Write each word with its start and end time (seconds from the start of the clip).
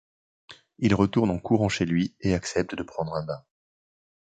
Il 0.79 0.95
retourne 0.95 1.29
en 1.29 1.37
courant 1.37 1.69
chez 1.69 1.85
lui 1.85 2.15
et 2.21 2.33
accepte 2.33 2.73
de 2.73 2.81
prendre 2.81 3.13
un 3.13 3.23
bain. 3.23 3.43